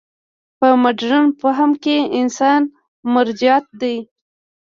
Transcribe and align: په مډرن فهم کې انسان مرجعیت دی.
په 0.59 0.67
مډرن 0.81 1.25
فهم 1.41 1.71
کې 1.83 1.97
انسان 2.19 2.61
مرجعیت 3.13 3.65
دی. 3.81 3.95